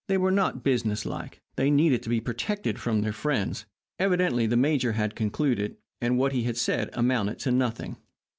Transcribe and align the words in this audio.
They 0.07 0.17
were 0.17 0.31
not 0.31 0.63
business 0.63 1.05
like. 1.05 1.41
They 1.57 1.69
needed 1.69 2.01
to 2.01 2.09
be 2.09 2.19
protected 2.19 2.79
from 2.79 3.01
their 3.01 3.13
friends. 3.13 3.67
Evidently 3.99 4.47
the 4.47 4.57
major 4.57 4.93
had 4.93 5.13
concluded. 5.15 5.75
And 6.01 6.17
what 6.17 6.31
he 6.31 6.41
had 6.41 6.57
said 6.57 6.89
amounted 6.93 7.37
to 7.41 7.51
nothing. 7.51 7.97